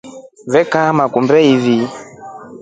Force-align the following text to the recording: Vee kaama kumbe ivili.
Vee 0.51 0.65
kaama 0.73 1.03
kumbe 1.13 1.37
ivili. 1.53 1.87